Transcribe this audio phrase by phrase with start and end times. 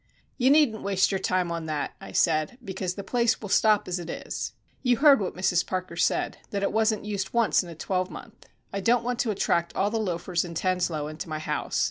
[0.39, 3.99] "You needn't waste your time on that," I said, "because the place will stop as
[3.99, 4.53] it is.
[4.81, 8.47] You heard what Mrs Parker said that it wasn't used once in a twelvemonth.
[8.73, 11.79] I don't want to attract all the loafers in Tanslowe into my house.